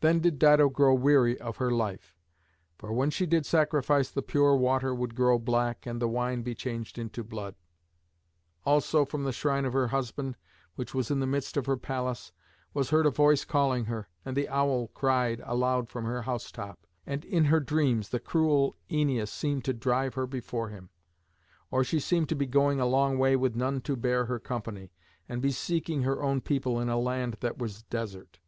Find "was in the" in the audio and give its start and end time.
10.94-11.28